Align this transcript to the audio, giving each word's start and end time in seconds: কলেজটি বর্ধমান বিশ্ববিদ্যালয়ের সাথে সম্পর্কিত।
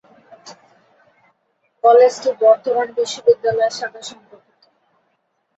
কলেজটি 1.83 2.29
বর্ধমান 2.41 2.87
বিশ্ববিদ্যালয়ের 2.97 3.75
সাথে 3.79 3.99
সম্পর্কিত। 4.09 4.63